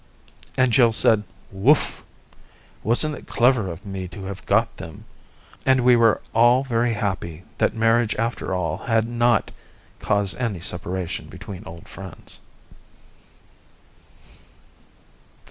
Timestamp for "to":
4.07-4.23